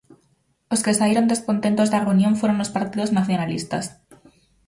Os 0.73 0.83
que 0.83 0.97
saíron 0.99 1.29
descontentos 1.31 1.87
da 1.89 2.03
reunión 2.05 2.33
foron 2.41 2.57
os 2.63 2.73
partidos 2.77 3.13
nacionalistas. 3.17 3.85